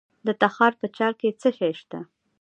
د 0.25 0.27
تخار 0.41 0.73
په 0.81 0.87
چال 0.97 1.13
کې 1.19 1.29
څه 1.41 1.49
شی 1.57 1.71
شته؟ 1.79 1.99